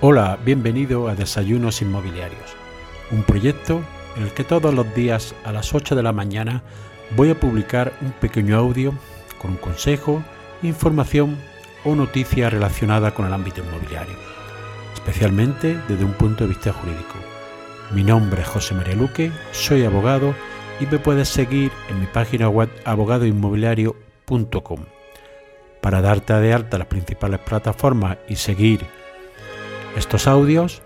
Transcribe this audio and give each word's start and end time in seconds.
Hola, 0.00 0.38
bienvenido 0.44 1.08
a 1.08 1.14
Desayunos 1.14 1.80
Inmobiliarios, 1.80 2.56
un 3.12 3.22
proyecto 3.22 3.80
en 4.16 4.24
el 4.24 4.32
que 4.32 4.42
todos 4.42 4.74
los 4.74 4.92
días 4.92 5.36
a 5.44 5.52
las 5.52 5.72
8 5.72 5.94
de 5.94 6.02
la 6.02 6.12
mañana 6.12 6.62
voy 7.16 7.30
a 7.30 7.38
publicar 7.38 7.92
un 8.02 8.10
pequeño 8.10 8.58
audio 8.58 8.92
con 9.40 9.52
un 9.52 9.56
consejo, 9.56 10.22
información 10.62 11.38
o 11.84 11.94
noticia 11.94 12.50
relacionada 12.50 13.14
con 13.14 13.24
el 13.26 13.32
ámbito 13.32 13.62
inmobiliario, 13.62 14.16
especialmente 14.94 15.78
desde 15.88 16.04
un 16.04 16.14
punto 16.14 16.42
de 16.44 16.50
vista 16.50 16.72
jurídico. 16.72 17.14
Mi 17.92 18.02
nombre 18.02 18.42
es 18.42 18.48
José 18.48 18.74
María 18.74 18.96
Luque, 18.96 19.30
soy 19.52 19.84
abogado 19.84 20.34
y 20.80 20.86
me 20.86 20.98
puedes 20.98 21.28
seguir 21.28 21.70
en 21.88 22.00
mi 22.00 22.06
página 22.06 22.48
web 22.48 22.68
abogadoinmobiliario.com. 22.84 24.80
Para 25.80 26.02
darte 26.02 26.34
de 26.34 26.52
alta 26.52 26.78
las 26.78 26.88
principales 26.88 27.38
plataformas 27.40 28.18
y 28.28 28.36
seguir 28.36 28.84
estos 29.96 30.26
audios, 30.26 30.82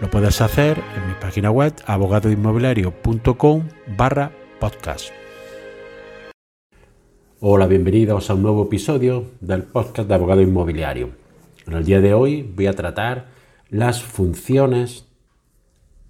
lo 0.00 0.08
puedes 0.08 0.40
hacer 0.40 0.78
en 0.96 1.08
mi 1.08 1.14
página 1.20 1.50
web 1.50 1.72
abogadoinmobiliario.com 1.86 3.68
barra 3.96 4.30
podcast. 4.60 5.10
Hola, 7.40 7.66
bienvenidos 7.66 8.30
a 8.30 8.34
un 8.34 8.42
nuevo 8.42 8.64
episodio 8.64 9.32
del 9.40 9.64
podcast 9.64 10.08
de 10.08 10.14
Abogado 10.14 10.42
Inmobiliario. 10.42 11.10
En 11.66 11.72
el 11.72 11.84
día 11.84 12.00
de 12.00 12.14
hoy 12.14 12.42
voy 12.42 12.68
a 12.68 12.74
tratar 12.74 13.26
las 13.68 14.02
funciones 14.02 15.06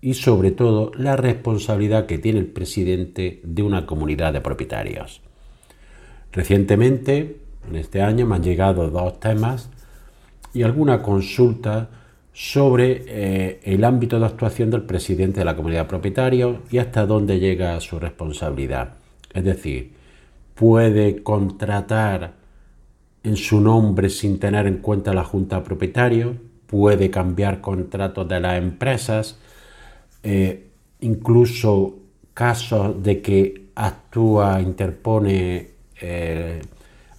y 0.03 0.15
sobre 0.15 0.51
todo 0.51 0.93
la 0.97 1.17
responsabilidad 1.17 2.05
que 2.05 2.19
tiene 2.19 2.41
el 2.41 2.47
presidente 2.47 3.41
de 3.43 3.63
una 3.63 3.87
comunidad 3.87 4.35
de 4.35 4.43
propietarios. 4.43 5.23
Recientemente 6.33 7.41
en 7.67 7.77
este 7.77 8.03
año 8.03 8.27
me 8.27 8.37
han 8.37 8.43
llegado 8.43 8.91
dos 8.91 9.19
temas 9.21 9.71
y 10.55 10.63
alguna 10.63 11.03
consulta 11.03 11.91
sobre 12.33 13.05
eh, 13.07 13.61
el 13.65 13.85
ámbito 13.85 14.19
de 14.19 14.27
actuación 14.27 14.71
del 14.71 14.83
presidente 14.83 15.41
de 15.41 15.45
la 15.45 15.55
comunidad 15.55 15.83
de 15.83 15.89
propietarios 15.89 16.59
y 16.71 16.79
hasta 16.79 17.07
dónde 17.07 17.39
llega 17.39 17.79
su 17.81 17.99
responsabilidad. 17.99 18.95
Es 19.33 19.45
decir, 19.45 19.93
puede 20.55 21.23
contratar 21.23 22.33
en 23.23 23.37
su 23.37 23.61
nombre 23.61 24.11
sin 24.11 24.39
tener 24.39 24.67
en 24.67 24.79
cuenta 24.79 25.13
la 25.13 25.25
junta 25.25 25.57
de 25.57 25.63
propietarios, 25.63 26.37
puede 26.67 27.11
cambiar 27.11 27.61
contratos 27.61 28.29
de 28.29 28.41
las 28.41 28.59
empresas, 28.59 29.39
eh, 30.23 30.71
incluso 31.01 31.97
casos 32.33 33.03
de 33.03 33.23
que 33.23 33.67
actúa, 33.75 34.61
interpone 34.61 35.69
eh, 36.01 36.63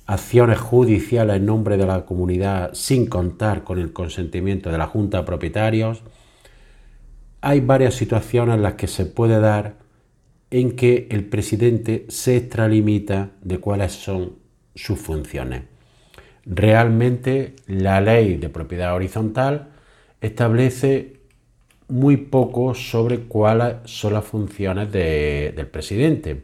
acciones 0.06 0.60
judiciales 0.60 1.38
en 1.38 1.46
nombre 1.46 1.78
de 1.78 1.86
la 1.86 2.06
comunidad 2.06 2.74
sin 2.74 3.08
contar 3.08 3.64
con 3.64 3.80
el 3.80 3.92
consentimiento 3.92 4.72
de 4.72 4.78
la 4.78 4.88
Junta 4.88 5.20
de 5.20 5.24
Propietarios, 5.24 6.04
hay 7.42 7.62
varias 7.62 7.96
situaciones 7.96 8.56
en 8.56 8.64
las 8.64 8.74
que 8.76 8.88
se 8.88 9.06
puede 9.06 9.40
dar 9.40 9.78
en 10.52 10.76
que 10.76 11.08
el 11.10 11.26
presidente 11.26 12.06
se 12.10 12.38
extralimita 12.38 13.32
de 13.42 13.60
cuáles 13.60 13.94
son 13.94 14.34
sus 14.76 15.00
funciones. 15.00 15.64
Realmente 16.46 17.56
la 17.68 18.02
ley 18.02 18.38
de 18.38 18.50
propiedad 18.50 18.94
horizontal 18.94 19.70
establece 20.22 21.20
muy 21.88 22.18
poco 22.18 22.74
sobre 22.76 23.22
cuáles 23.22 23.78
son 23.86 24.14
las 24.14 24.26
funciones 24.26 24.92
del 24.92 25.68
presidente 25.68 26.44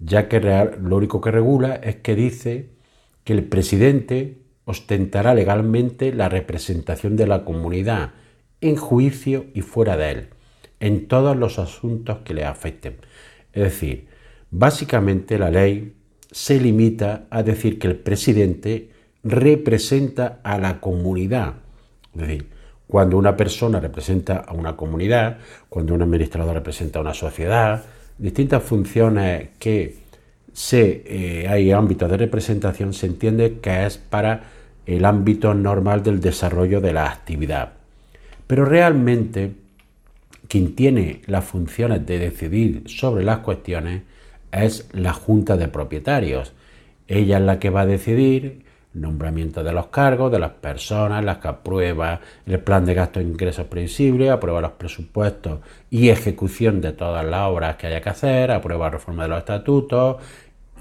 ya 0.00 0.28
que 0.28 0.40
lo 0.40 0.96
único 0.96 1.20
que 1.20 1.30
regula 1.30 1.74
es 1.76 1.96
que 1.96 2.16
dice 2.16 2.70
que 3.24 3.34
el 3.34 3.44
presidente 3.44 4.38
ostentará 4.64 5.34
legalmente 5.34 6.12
la 6.12 6.28
representación 6.28 7.16
de 7.16 7.26
la 7.26 7.44
comunidad 7.44 8.12
en 8.60 8.76
juicio 8.76 9.46
y 9.54 9.60
fuera 9.60 9.96
de 9.96 10.10
él, 10.10 10.28
en 10.80 11.06
todos 11.06 11.36
los 11.36 11.58
asuntos 11.58 12.18
que 12.24 12.34
le 12.34 12.44
afecten. 12.44 12.96
Es 13.52 13.62
decir, 13.64 14.08
básicamente 14.50 15.38
la 15.38 15.50
ley 15.50 15.94
se 16.30 16.60
limita 16.60 17.26
a 17.30 17.42
decir 17.42 17.78
que 17.78 17.88
el 17.88 17.96
presidente 17.96 18.90
representa 19.22 20.40
a 20.42 20.58
la 20.58 20.80
comunidad. 20.80 21.54
Es 22.14 22.20
decir, 22.20 22.48
cuando 22.86 23.18
una 23.18 23.36
persona 23.36 23.80
representa 23.80 24.36
a 24.38 24.52
una 24.52 24.76
comunidad, 24.76 25.38
cuando 25.68 25.94
un 25.94 26.02
administrador 26.02 26.54
representa 26.54 26.98
a 26.98 27.02
una 27.02 27.14
sociedad, 27.14 27.84
distintas 28.20 28.62
funciones 28.62 29.48
que 29.58 29.96
se, 30.52 31.02
eh, 31.06 31.48
hay 31.48 31.72
ámbitos 31.72 32.10
de 32.10 32.16
representación, 32.16 32.92
se 32.92 33.06
entiende 33.06 33.58
que 33.60 33.86
es 33.86 33.98
para 33.98 34.42
el 34.86 35.04
ámbito 35.04 35.54
normal 35.54 36.02
del 36.02 36.20
desarrollo 36.20 36.80
de 36.80 36.92
la 36.92 37.10
actividad. 37.10 37.72
Pero 38.46 38.64
realmente 38.64 39.52
quien 40.48 40.74
tiene 40.74 41.22
las 41.26 41.44
funciones 41.44 42.04
de 42.06 42.18
decidir 42.18 42.82
sobre 42.86 43.24
las 43.24 43.38
cuestiones 43.38 44.02
es 44.52 44.88
la 44.92 45.12
Junta 45.12 45.56
de 45.56 45.68
Propietarios. 45.68 46.52
Ella 47.06 47.38
es 47.38 47.44
la 47.44 47.58
que 47.58 47.70
va 47.70 47.82
a 47.82 47.86
decidir 47.86 48.64
nombramiento 48.92 49.62
de 49.62 49.72
los 49.72 49.86
cargos, 49.86 50.32
de 50.32 50.38
las 50.38 50.50
personas, 50.52 51.24
las 51.24 51.38
que 51.38 51.48
aprueba 51.48 52.20
el 52.46 52.58
plan 52.60 52.84
de 52.84 52.94
gastos 52.94 53.22
e 53.22 53.26
ingresos 53.26 53.66
previsibles, 53.66 54.30
aprueba 54.30 54.60
los 54.60 54.72
presupuestos 54.72 55.60
y 55.90 56.08
ejecución 56.08 56.80
de 56.80 56.92
todas 56.92 57.24
las 57.24 57.48
obras 57.48 57.76
que 57.76 57.86
haya 57.86 58.00
que 58.00 58.08
hacer, 58.08 58.50
aprueba 58.50 58.86
la 58.86 58.90
reforma 58.90 59.24
de 59.24 59.28
los 59.28 59.38
estatutos 59.38 60.16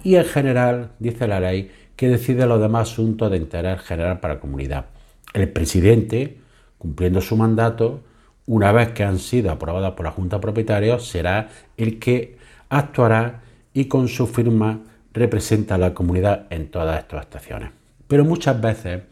y 0.03 0.15
en 0.15 0.25
general, 0.25 0.91
dice 0.99 1.27
la 1.27 1.39
ley, 1.39 1.71
que 1.95 2.07
decide 2.07 2.45
los 2.45 2.61
demás 2.61 2.91
asuntos 2.91 3.29
de 3.29 3.37
interés 3.37 3.81
general 3.81 4.19
para 4.19 4.35
la 4.35 4.39
comunidad. 4.39 4.85
El 5.33 5.49
presidente, 5.49 6.37
cumpliendo 6.77 7.21
su 7.21 7.35
mandato, 7.35 8.01
una 8.45 8.71
vez 8.71 8.93
que 8.93 9.03
han 9.03 9.19
sido 9.19 9.51
aprobadas 9.51 9.91
por 9.91 10.05
la 10.05 10.11
Junta 10.11 10.37
de 10.37 10.41
Propietarios, 10.41 11.07
será 11.07 11.49
el 11.77 11.99
que 11.99 12.37
actuará 12.69 13.41
y 13.73 13.85
con 13.85 14.07
su 14.07 14.25
firma 14.25 14.81
representa 15.13 15.75
a 15.75 15.77
la 15.77 15.93
comunidad 15.93 16.47
en 16.49 16.71
todas 16.71 16.99
estas 16.99 17.21
estaciones. 17.21 17.78
Pero 18.09 18.25
muchas 18.25 18.59
veces 18.59 19.03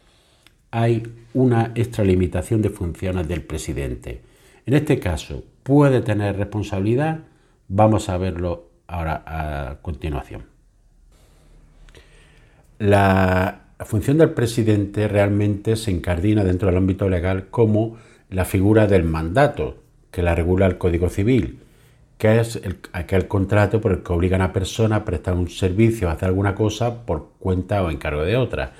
hay 0.72 1.04
una 1.32 1.70
extralimitación 1.76 2.60
de 2.60 2.70
funciones 2.70 3.28
del 3.28 3.42
presidente. 3.42 4.20
En 4.66 4.74
este 4.74 4.98
caso, 4.98 5.44
puede 5.62 6.00
tener 6.00 6.36
responsabilidad. 6.36 7.20
Vamos 7.68 8.08
a 8.08 8.18
verlo 8.18 8.70
ahora 8.88 9.22
a 9.24 9.76
continuación. 9.82 10.42
La 12.80 13.66
función 13.86 14.18
del 14.18 14.30
presidente 14.30 15.06
realmente 15.06 15.76
se 15.76 15.92
encardina 15.92 16.42
dentro 16.42 16.66
del 16.66 16.78
ámbito 16.78 17.08
legal 17.08 17.46
como 17.50 17.98
la 18.30 18.44
figura 18.44 18.88
del 18.88 19.04
mandato, 19.04 19.76
que 20.10 20.22
la 20.22 20.34
regula 20.34 20.66
el 20.66 20.76
Código 20.76 21.08
Civil, 21.08 21.60
que 22.18 22.40
es 22.40 22.60
aquel 22.92 23.28
contrato 23.28 23.80
por 23.80 23.92
el 23.92 24.02
que 24.02 24.12
obliga 24.12 24.36
a 24.36 24.40
una 24.40 24.52
persona 24.52 24.96
a 24.96 25.04
prestar 25.04 25.34
un 25.34 25.48
servicio, 25.48 26.08
a 26.08 26.12
hacer 26.12 26.28
alguna 26.28 26.54
cosa 26.54 27.06
por 27.06 27.30
cuenta 27.38 27.82
o 27.82 27.90
encargo 27.90 28.22
de 28.22 28.36
otra. 28.36 28.72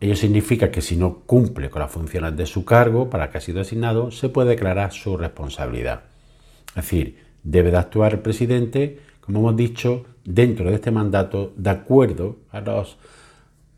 Ello 0.00 0.16
significa 0.16 0.70
que 0.70 0.80
si 0.80 0.96
no 0.96 1.20
cumple 1.26 1.68
con 1.68 1.82
las 1.82 1.92
funciones 1.92 2.36
de 2.36 2.46
su 2.46 2.64
cargo 2.64 3.10
para 3.10 3.30
que 3.30 3.38
ha 3.38 3.40
sido 3.42 3.60
asignado, 3.60 4.10
se 4.10 4.30
puede 4.30 4.50
declarar 4.50 4.92
su 4.92 5.16
responsabilidad. 5.18 6.04
Es 6.68 6.76
decir, 6.76 7.18
debe 7.42 7.70
de 7.70 7.76
actuar 7.76 8.14
el 8.14 8.20
presidente, 8.20 8.98
como 9.20 9.40
hemos 9.40 9.56
dicho, 9.56 10.06
dentro 10.24 10.70
de 10.70 10.76
este 10.76 10.90
mandato, 10.90 11.52
de 11.56 11.70
acuerdo 11.70 12.36
a 12.50 12.60
los, 12.60 12.96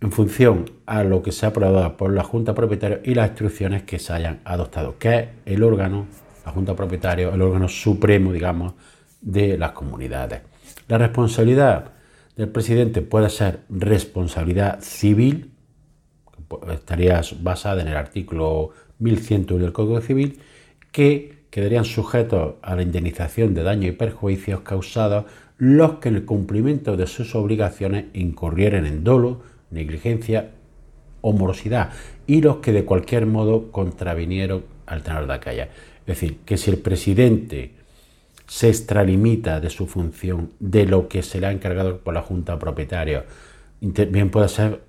en 0.01 0.13
función 0.13 0.71
a 0.87 1.03
lo 1.03 1.23
que 1.23 1.33
se 1.33 1.45
ha 1.45 1.49
aprobado 1.49 1.97
por 1.97 2.13
la 2.13 2.23
Junta 2.23 2.55
Propietaria 2.55 3.01
y 3.05 3.15
las 3.15 3.31
instrucciones 3.31 3.83
que 3.83 3.99
se 3.99 4.13
hayan 4.13 4.41
adoptado, 4.45 4.97
que 4.99 5.19
es 5.19 5.29
el 5.45 5.65
órgano, 5.65 6.07
la 6.47 6.53
Junta 6.53 6.77
Propietaria, 6.77 7.29
el 7.29 7.43
órgano 7.43 7.69
supremo, 7.69 8.33
digamos, 8.33 8.75
de 9.21 9.59
las 9.59 9.73
comunidades. 9.73 10.43
La 10.87 10.97
responsabilidad 10.97 11.91
del 12.37 12.49
presidente 12.49 13.03
puede 13.03 13.29
ser 13.31 13.61
responsabilidad 13.69 14.81
civil, 14.81 15.51
estaría 16.73 17.21
basada 17.41 17.83
en 17.83 17.89
el 17.89 17.97
artículo 17.97 18.71
1101 19.01 19.65
del 19.65 19.73
Código 19.73 20.01
Civil, 20.01 20.39
que 20.93 21.47
quedarían 21.51 21.85
sujetos 21.85 22.55
a 22.63 22.77
la 22.77 22.83
indemnización 22.83 23.53
de 23.53 23.65
daños 23.65 23.87
y 23.87 23.93
perjuicios 23.93 24.61
causados 24.61 25.25
los 25.59 25.95
que 25.95 26.11
en 26.11 26.17
el 26.17 26.25
cumplimiento 26.27 26.97
de 26.97 27.07
sus 27.07 27.35
obligaciones 27.35 28.05
incurrieren 28.13 28.87
en 28.87 29.03
dolo, 29.03 29.41
negligencia 29.71 30.51
o 31.23 31.33
morosidad 31.33 31.91
y 32.27 32.41
los 32.41 32.57
que 32.59 32.73
de 32.73 32.85
cualquier 32.85 33.27
modo 33.27 33.71
contravinieron 33.71 34.65
al 34.87 35.03
tenor 35.03 35.27
de 35.27 35.35
aquella. 35.35 35.65
Es 35.65 36.07
decir, 36.07 36.39
que 36.45 36.57
si 36.57 36.71
el 36.71 36.79
presidente 36.79 37.73
se 38.47 38.69
extralimita 38.69 39.61
de 39.61 39.71
su 39.71 39.87
función, 39.87 40.51
de 40.61 40.87
lo 40.87 41.09
que 41.09 41.23
se 41.23 41.41
le 41.41 41.47
ha 41.47 41.53
encargado 41.53 41.99
por 41.99 42.15
la 42.15 42.23
Junta 42.23 42.59
Propietaria, 42.59 43.25
bien 43.81 44.31
puede 44.31 44.49
ser 44.49 44.81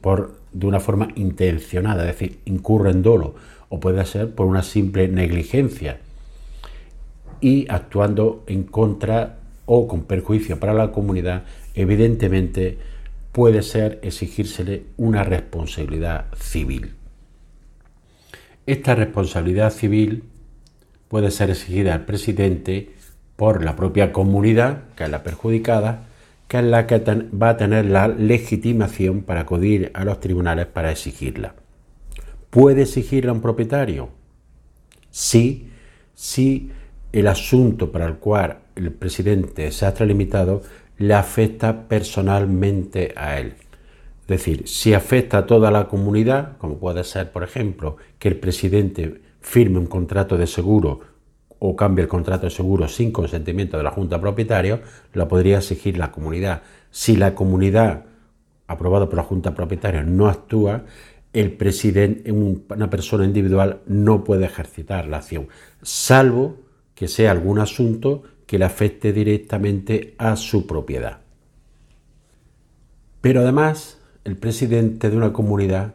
por, 0.00 0.36
de 0.52 0.66
una 0.66 0.80
forma 0.80 1.08
intencionada, 1.16 2.02
es 2.02 2.18
decir, 2.18 2.40
incurre 2.44 2.90
en 2.90 3.02
dolo, 3.02 3.34
o 3.68 3.80
puede 3.80 4.04
ser 4.04 4.34
por 4.34 4.46
una 4.46 4.62
simple 4.62 5.08
negligencia 5.08 5.98
y 7.40 7.66
actuando 7.68 8.44
en 8.46 8.62
contra 8.62 9.38
o 9.66 9.88
con 9.88 10.04
perjuicio 10.04 10.60
para 10.60 10.72
la 10.72 10.92
comunidad, 10.92 11.44
evidentemente 11.74 12.78
puede 13.36 13.62
ser 13.62 13.98
exigírsele 14.02 14.86
una 14.96 15.22
responsabilidad 15.22 16.24
civil. 16.40 16.94
Esta 18.64 18.94
responsabilidad 18.94 19.74
civil 19.74 20.24
puede 21.08 21.30
ser 21.30 21.50
exigida 21.50 21.92
al 21.92 22.06
presidente 22.06 22.94
por 23.36 23.62
la 23.62 23.76
propia 23.76 24.10
comunidad, 24.10 24.84
que 24.96 25.04
es 25.04 25.10
la 25.10 25.22
perjudicada, 25.22 26.06
que 26.48 26.60
es 26.60 26.64
la 26.64 26.86
que 26.86 26.98
va 26.98 27.50
a 27.50 27.56
tener 27.58 27.84
la 27.84 28.08
legitimación 28.08 29.20
para 29.20 29.42
acudir 29.42 29.90
a 29.92 30.06
los 30.06 30.18
tribunales 30.18 30.64
para 30.64 30.90
exigirla. 30.90 31.56
¿Puede 32.48 32.84
exigirla 32.84 33.32
un 33.32 33.42
propietario? 33.42 34.08
Sí, 35.10 35.68
sí 36.14 36.70
el 37.12 37.26
asunto 37.26 37.92
para 37.92 38.06
el 38.06 38.14
cual 38.14 38.60
el 38.76 38.92
presidente 38.92 39.70
se 39.72 39.84
ha 39.84 39.90
extralimitado 39.90 40.62
le 40.98 41.14
afecta 41.14 41.88
personalmente 41.88 43.12
a 43.16 43.38
él. 43.38 43.54
Es 44.22 44.26
decir, 44.26 44.66
si 44.66 44.92
afecta 44.92 45.38
a 45.38 45.46
toda 45.46 45.70
la 45.70 45.86
comunidad, 45.86 46.56
como 46.58 46.78
puede 46.78 47.04
ser, 47.04 47.30
por 47.30 47.44
ejemplo, 47.44 47.96
que 48.18 48.28
el 48.28 48.36
presidente 48.38 49.20
firme 49.40 49.78
un 49.78 49.86
contrato 49.86 50.36
de 50.36 50.46
seguro 50.46 51.00
o 51.58 51.76
cambie 51.76 52.02
el 52.02 52.08
contrato 52.08 52.46
de 52.46 52.50
seguro 52.50 52.88
sin 52.88 53.12
consentimiento 53.12 53.76
de 53.76 53.84
la 53.84 53.90
Junta 53.90 54.20
Propietaria, 54.20 54.82
lo 55.12 55.28
podría 55.28 55.58
exigir 55.58 55.96
la 55.96 56.10
comunidad. 56.10 56.62
Si 56.90 57.16
la 57.16 57.34
comunidad, 57.34 58.04
aprobada 58.66 59.06
por 59.06 59.16
la 59.16 59.22
Junta 59.22 59.54
Propietaria, 59.54 60.02
no 60.02 60.28
actúa, 60.28 60.84
el 61.32 61.52
presidente, 61.52 62.32
una 62.32 62.90
persona 62.90 63.24
individual, 63.24 63.80
no 63.86 64.24
puede 64.24 64.46
ejercitar 64.46 65.06
la 65.06 65.18
acción, 65.18 65.48
salvo 65.82 66.56
que 66.94 67.08
sea 67.08 67.30
algún 67.30 67.58
asunto 67.58 68.22
que 68.46 68.58
le 68.58 68.64
afecte 68.64 69.12
directamente 69.12 70.14
a 70.18 70.36
su 70.36 70.66
propiedad. 70.66 71.18
Pero 73.20 73.40
además, 73.40 73.98
el 74.24 74.36
presidente 74.36 75.10
de 75.10 75.16
una 75.16 75.32
comunidad 75.32 75.94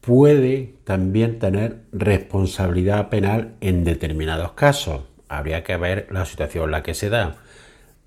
puede 0.00 0.74
también 0.84 1.38
tener 1.38 1.82
responsabilidad 1.92 3.10
penal 3.10 3.54
en 3.60 3.84
determinados 3.84 4.52
casos. 4.52 5.02
Habría 5.28 5.62
que 5.62 5.76
ver 5.76 6.08
la 6.10 6.24
situación 6.24 6.64
en 6.64 6.70
la 6.70 6.82
que 6.82 6.94
se 6.94 7.10
da. 7.10 7.36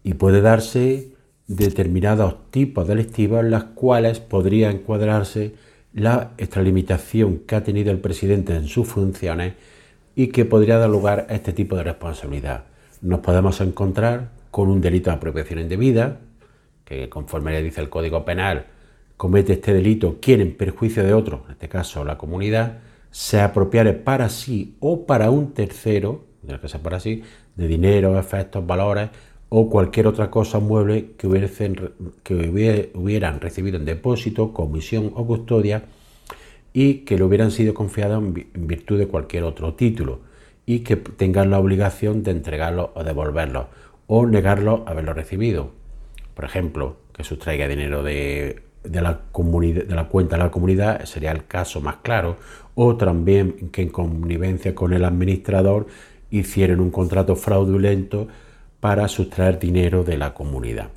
Y 0.03 0.15
puede 0.15 0.41
darse 0.41 1.13
determinados 1.47 2.49
tipos 2.51 2.87
delictivos 2.87 3.41
en 3.41 3.51
los 3.51 3.63
cuales 3.65 4.19
podría 4.19 4.71
encuadrarse 4.71 5.55
la 5.93 6.31
extralimitación 6.37 7.39
que 7.39 7.55
ha 7.55 7.63
tenido 7.63 7.91
el 7.91 7.99
presidente 7.99 8.55
en 8.55 8.67
sus 8.67 8.87
funciones 8.87 9.53
y 10.15 10.27
que 10.27 10.45
podría 10.45 10.77
dar 10.77 10.89
lugar 10.89 11.27
a 11.29 11.35
este 11.35 11.53
tipo 11.53 11.75
de 11.75 11.83
responsabilidad. 11.83 12.65
Nos 13.03 13.19
podemos 13.19 13.59
encontrar 13.59 14.29
con 14.49 14.69
un 14.69 14.79
delito 14.79 15.09
de 15.09 15.17
apropiación 15.17 15.59
indebida, 15.59 16.21
que 16.85 17.09
conforme 17.09 17.51
le 17.51 17.61
dice 17.61 17.81
el 17.81 17.89
Código 17.89 18.23
Penal, 18.23 18.67
comete 19.17 19.51
este 19.51 19.73
delito 19.73 20.19
quien 20.21 20.39
en 20.39 20.55
perjuicio 20.55 21.03
de 21.03 21.13
otro, 21.13 21.43
en 21.47 21.51
este 21.51 21.67
caso 21.67 22.05
la 22.05 22.17
comunidad, 22.17 22.79
se 23.11 23.41
apropiare 23.41 23.91
para 23.91 24.29
sí 24.29 24.77
o 24.79 25.05
para 25.05 25.31
un 25.31 25.53
tercero, 25.53 26.23
de 26.43 26.57
que 26.57 26.69
sea 26.69 26.81
para 26.81 27.01
sí, 27.01 27.23
de 27.57 27.67
dinero, 27.67 28.17
efectos, 28.17 28.65
valores 28.65 29.09
o 29.49 29.69
cualquier 29.69 30.07
otra 30.07 30.31
cosa 30.31 30.59
mueble 30.59 31.11
que, 31.17 31.27
que 32.23 32.89
hubieran 32.93 33.41
recibido 33.41 33.75
en 33.75 33.83
depósito, 33.83 34.53
comisión 34.53 35.11
o 35.13 35.27
custodia 35.27 35.83
y 36.71 36.99
que 36.99 37.17
le 37.17 37.25
hubieran 37.25 37.51
sido 37.51 37.73
confiados 37.73 38.23
en 38.23 38.65
virtud 38.65 38.97
de 38.97 39.07
cualquier 39.09 39.43
otro 39.43 39.73
título 39.73 40.31
y 40.65 40.79
que 40.79 40.95
tengan 40.95 41.51
la 41.51 41.59
obligación 41.59 42.23
de 42.23 42.31
entregarlo 42.31 42.91
o 42.95 43.03
devolverlo 43.03 43.67
o 44.07 44.25
negarlo 44.25 44.83
haberlo 44.87 45.13
recibido. 45.13 45.71
Por 46.33 46.45
ejemplo, 46.45 46.97
que 47.13 47.23
sustraiga 47.23 47.67
dinero 47.67 48.03
de 48.03 48.63
de 48.83 49.01
la, 49.01 49.21
la 49.87 50.07
cuenta 50.09 50.37
de 50.37 50.43
la 50.43 50.51
comunidad 50.51 51.05
sería 51.05 51.31
el 51.31 51.45
caso 51.47 51.81
más 51.81 51.97
claro, 51.97 52.37
o 52.75 52.95
también 52.95 53.69
que 53.71 53.81
en 53.81 53.89
connivencia 53.89 54.75
con 54.75 54.93
el 54.93 55.05
administrador 55.05 55.87
hicieron 56.29 56.79
un 56.79 56.91
contrato 56.91 57.35
fraudulento 57.35 58.27
para 58.79 59.07
sustraer 59.07 59.59
dinero 59.59 60.03
de 60.03 60.17
la 60.17 60.33
comunidad. 60.33 60.89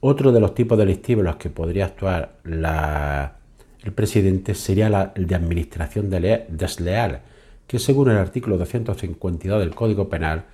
Otro 0.00 0.30
de 0.30 0.40
los 0.40 0.54
tipos 0.54 0.78
delictivos 0.78 1.22
en 1.22 1.26
los 1.26 1.36
que 1.36 1.50
podría 1.50 1.86
actuar 1.86 2.36
el 2.44 3.92
presidente 3.92 4.54
sería 4.54 5.12
el 5.14 5.26
de 5.26 5.34
administración 5.34 6.10
desleal, 6.10 7.22
que 7.66 7.78
según 7.78 8.10
el 8.10 8.16
artículo 8.16 8.58
252 8.58 9.60
del 9.60 9.74
Código 9.74 10.08
Penal, 10.08 10.44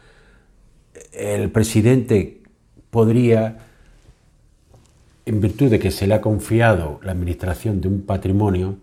el 1.12 1.50
presidente 1.50 2.42
podría 2.90 3.58
en 5.24 5.40
virtud 5.40 5.70
de 5.70 5.78
que 5.78 5.90
se 5.90 6.06
le 6.06 6.14
ha 6.14 6.20
confiado 6.20 7.00
la 7.02 7.12
administración 7.12 7.80
de 7.80 7.88
un 7.88 8.02
patrimonio 8.02 8.76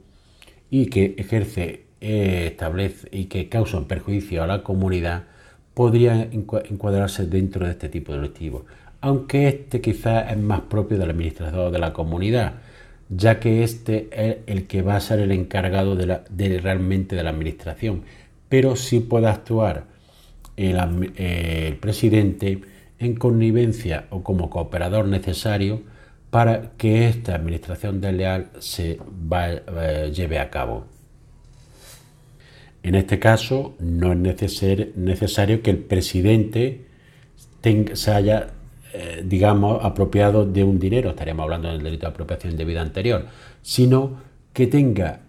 y 0.70 0.88
que 0.88 1.16
ejerce, 1.18 1.86
eh, 2.02 2.48
establece 2.48 3.10
y 3.12 3.26
que 3.26 3.50
causa 3.50 3.78
un 3.78 3.86
perjuicio 3.86 4.44
a 4.44 4.48
la 4.48 4.64
comunidad, 4.64 5.24
podría 5.74 6.22
encuadrarse 6.22 7.26
dentro 7.26 7.66
de 7.66 7.72
este 7.72 7.90
tipo 7.90 8.12
de 8.12 8.20
delictivo, 8.20 8.66
aunque 9.02 9.48
este 9.48 9.81
quizás 9.81 10.31
es 10.31 10.38
más 10.38 10.62
propio 10.62 10.98
del 10.98 11.10
administrador 11.10 11.72
de 11.72 11.80
la 11.80 11.94
comunidad, 11.94 12.56
ya 13.09 13.39
que 13.39 13.63
este 13.63 14.09
es 14.11 14.38
el 14.47 14.67
que 14.67 14.81
va 14.81 14.95
a 14.95 15.01
ser 15.01 15.19
el 15.19 15.31
encargado 15.31 15.95
de, 15.95 16.06
la, 16.06 16.23
de 16.29 16.59
realmente 16.59 17.15
de 17.15 17.23
la 17.23 17.31
administración, 17.31 18.03
pero 18.47 18.75
sí 18.75 19.00
puede 19.00 19.27
actuar 19.27 19.85
el, 20.57 21.11
eh, 21.15 21.77
presidente 21.79 22.61
en 23.00 23.15
connivencia 23.15 24.06
o 24.09 24.23
como 24.23 24.50
cooperador 24.50 25.07
necesario 25.07 25.81
para 26.29 26.71
que 26.77 27.07
esta 27.07 27.35
administración 27.35 28.01
desleal 28.01 28.50
se 28.59 29.00
eh, 29.31 30.11
lleve 30.13 30.39
a 30.39 30.50
cabo. 30.50 30.85
En 32.83 32.95
este 32.95 33.19
caso, 33.19 33.75
no 33.79 34.13
es 34.13 34.17
necesario, 34.95 35.61
que 35.61 35.69
el 35.69 35.77
presidente 35.77 36.85
se 37.94 38.11
haya, 38.11 38.53
eh, 38.94 39.24
digamos, 39.25 39.83
apropiado 39.83 40.45
de 40.45 40.63
un 40.63 40.80
dinero, 40.80 41.12
estaríamos 41.12 41.44
hablando 41.44 41.69
del 41.69 41.83
delito 41.83 42.07
de 42.07 42.12
apropiación 42.12 42.57
de 42.57 42.65
vida 42.65 42.81
anterior, 42.81 43.25
sino 43.62 44.18
que 44.53 44.68
tenga 44.68 45.19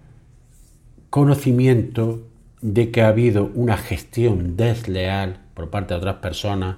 conocimiento 1.10 2.22
de 2.62 2.90
que 2.90 3.02
ha 3.02 3.08
habido 3.08 3.50
una 3.54 3.76
gestión 3.76 4.56
desleal 4.56 5.40
por 5.54 5.70
parte 5.70 5.94
de 5.94 5.98
otras 5.98 6.16
personas 6.16 6.76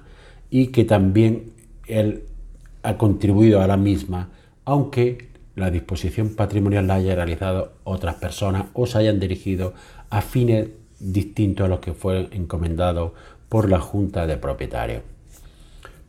y 0.49 0.67
que 0.67 0.83
también 0.85 1.53
él 1.87 2.23
ha 2.83 2.97
contribuido 2.97 3.61
a 3.61 3.67
la 3.67 3.77
misma, 3.77 4.29
aunque 4.65 5.29
la 5.55 5.71
disposición 5.71 6.35
patrimonial 6.35 6.87
la 6.87 6.95
haya 6.95 7.15
realizado 7.15 7.73
otras 7.83 8.15
personas 8.15 8.65
o 8.73 8.87
se 8.87 8.97
hayan 8.97 9.19
dirigido 9.19 9.73
a 10.09 10.21
fines 10.21 10.69
distintos 10.99 11.65
a 11.65 11.69
los 11.69 11.79
que 11.79 11.93
fueron 11.93 12.29
encomendados 12.31 13.11
por 13.49 13.69
la 13.69 13.79
Junta 13.79 14.25
de 14.25 14.37
Propietarios. 14.37 15.12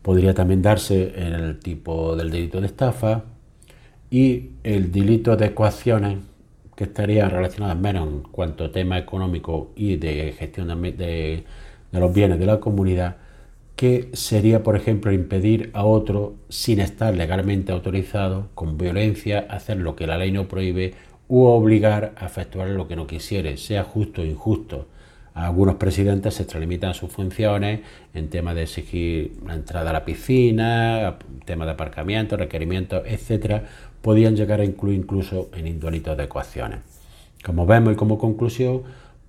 Podría 0.05 0.35
también 0.35 0.61
darse 0.61 1.15
en 1.17 1.33
el 1.33 1.59
tipo 1.61 2.15
del 2.15 2.31
delito 2.31 2.61
de 2.61 2.67
estafa 2.67 3.25
y 4.11 4.51
el 4.63 4.93
delito 4.93 5.35
de 5.35 5.47
ecuaciones 5.47 6.19
que 6.77 6.85
estaría 6.85 7.27
relacionado 7.27 7.75
menos 7.75 8.07
en 8.09 8.21
cuanto 8.21 8.65
a 8.65 8.71
tema 8.71 8.99
económico 8.99 9.71
y 9.75 9.97
de 9.97 10.35
gestión 10.39 10.69
de 10.69 11.45
los 11.91 12.13
bienes 12.13 12.39
de 12.39 12.45
la 12.45 12.61
comunidad, 12.61 13.17
que 13.77 14.11
sería, 14.13 14.63
por 14.63 14.77
ejemplo, 14.77 15.11
impedir 15.11 15.71
a 15.73 15.87
otro, 15.87 16.35
sin 16.51 16.81
estar 16.81 17.15
legalmente 17.15 17.73
autorizado, 17.73 18.49
con 18.55 18.77
violencia, 18.77 19.47
hacer 19.49 19.79
lo 19.79 19.97
que 19.97 20.07
la 20.07 20.19
ley 20.19 20.33
no 20.33 20.49
prohíbe 20.49 20.93
u 21.29 21.45
obligar 21.45 22.13
a 22.19 22.27
efectuar 22.27 22.69
lo 22.69 22.87
que 22.89 22.97
no 22.97 23.07
quisiere, 23.07 23.57
sea 23.57 23.85
justo 23.85 24.21
o 24.21 24.25
injusto. 24.27 24.87
Algunos 25.35 25.75
presidentes 25.75 26.35
se 26.35 26.45
extralimitan 26.45 26.95
sus 26.95 27.11
funciones 27.11 27.81
en 28.15 28.31
temas 28.31 28.55
de 28.55 28.63
exigir 28.63 29.33
la 29.45 29.55
entrada 29.55 29.91
a 29.91 29.93
la 29.93 30.05
piscina, 30.05 31.19
temas 31.45 31.67
de 31.67 31.73
aparcamiento, 31.73 32.37
requerimientos, 32.37 33.03
etcétera, 33.05 33.65
podían 34.01 34.37
llegar 34.37 34.61
a 34.61 34.65
incluir 34.65 34.97
incluso 34.97 35.51
en 35.55 35.67
indolitos 35.67 36.17
de 36.17 36.25
ecuaciones. 36.25 36.79
Como 37.45 37.67
vemos 37.67 37.95
y 37.95 37.97
como 37.97 38.17
conclusión, 38.17 38.83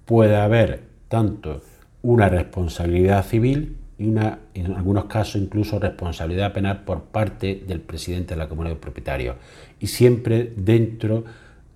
puede 0.05 0.35
haber 0.35 0.83
tanto 1.07 1.62
una 2.03 2.29
responsabilidad 2.29 3.25
civil 3.25 3.77
y 3.97 4.07
una, 4.07 4.39
en 4.53 4.74
algunos 4.74 5.05
casos 5.05 5.41
incluso 5.41 5.79
responsabilidad 5.79 6.53
penal 6.53 6.83
por 6.83 7.05
parte 7.05 7.63
del 7.65 7.81
presidente 7.81 8.35
de 8.35 8.39
la 8.39 8.47
comunidad 8.47 8.75
de 8.75 8.81
propietarios 8.81 9.38
y 9.79 9.88
siempre 9.88 10.53
dentro 10.55 11.24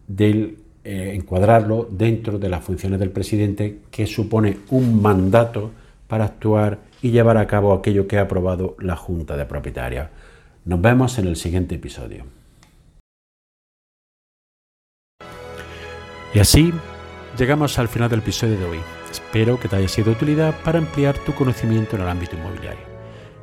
del 0.08 0.60
eh, 0.84 1.12
encuadrarlo 1.14 1.88
dentro 1.92 2.40
de 2.40 2.48
las 2.48 2.64
funciones 2.64 3.00
del 3.00 3.12
presidente 3.12 3.80
que 3.92 4.08
supone 4.08 4.60
un 4.70 5.02
mandato 5.02 5.72
para 6.08 6.26
actuar 6.26 6.80
y 7.02 7.12
llevar 7.12 7.38
a 7.38 7.48
cabo 7.48 7.74
aquello 7.74 8.08
que 8.08 8.18
ha 8.18 8.22
aprobado 8.22 8.76
la 8.80 8.96
Junta 8.96 9.36
de 9.36 9.46
Propietarios. 9.46 10.08
Nos 10.66 10.82
vemos 10.82 11.18
en 11.20 11.28
el 11.28 11.36
siguiente 11.36 11.76
episodio. 11.76 12.24
Y 16.34 16.40
así 16.40 16.74
llegamos 17.38 17.78
al 17.78 17.88
final 17.88 18.10
del 18.10 18.20
episodio 18.20 18.58
de 18.58 18.66
hoy. 18.66 18.80
Espero 19.12 19.60
que 19.60 19.68
te 19.68 19.76
haya 19.76 19.88
sido 19.88 20.12
de 20.12 20.12
utilidad 20.12 20.56
para 20.64 20.80
ampliar 20.80 21.18
tu 21.18 21.34
conocimiento 21.34 21.96
en 21.96 22.04
el 22.04 22.08
ámbito 22.08 22.36
inmobiliario. 22.36 22.88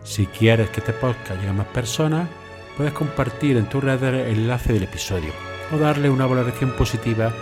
Si 0.04 0.26
quieres 0.26 0.70
que 0.70 0.80
este 0.80 0.92
podcast 0.92 1.38
llegue 1.38 1.48
a 1.48 1.52
más 1.52 1.66
personas, 1.66 2.28
puedes 2.76 2.92
compartir 2.92 3.56
en 3.56 3.68
tu 3.68 3.80
red 3.80 4.02
el 4.02 4.38
enlace 4.38 4.72
del 4.72 4.84
episodio 4.84 5.55
o 5.72 5.78
darle 5.78 6.10
una 6.10 6.26
valoración 6.26 6.70
positiva 6.72 7.32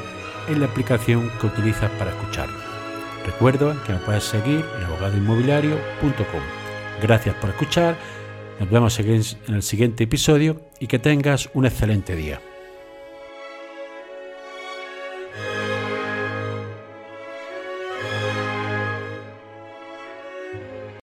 en 0.48 0.60
la 0.60 0.66
aplicación 0.66 1.30
que 1.40 1.46
utilizas 1.46 1.90
para 1.92 2.10
escucharlo. 2.10 2.56
Recuerda 3.26 3.74
que 3.86 3.92
me 3.94 3.98
puedes 4.00 4.24
seguir 4.24 4.64
en 4.78 4.84
abogadoinmobiliario.com. 4.84 6.42
Gracias 7.02 7.34
por 7.36 7.50
escuchar, 7.50 7.96
nos 8.60 8.70
vemos 8.70 8.98
en 9.00 9.22
el 9.48 9.62
siguiente 9.62 10.04
episodio 10.04 10.60
y 10.78 10.86
que 10.86 10.98
tengas 10.98 11.50
un 11.54 11.66
excelente 11.66 12.14
día. 12.14 12.40